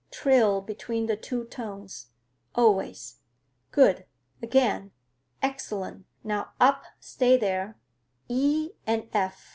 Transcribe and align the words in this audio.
—Trill 0.09 0.61
between 0.61 1.05
the 1.05 1.15
two 1.15 1.45
tones, 1.45 2.07
always; 2.55 3.17
good! 3.69 4.07
Again; 4.41 4.89
excellent!—Now 5.43 6.53
up,—stay 6.59 7.37
there. 7.37 7.77
E 8.27 8.71
and 8.87 9.07
F. 9.13 9.49